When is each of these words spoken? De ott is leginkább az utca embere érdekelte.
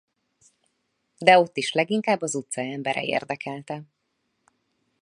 De 1.19 1.37
ott 1.39 1.57
is 1.57 1.71
leginkább 1.71 2.21
az 2.21 2.35
utca 2.35 2.61
embere 2.61 3.03
érdekelte. 3.03 3.83